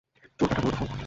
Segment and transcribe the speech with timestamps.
[0.39, 0.87] চোরকাঁটা মূলত ফল।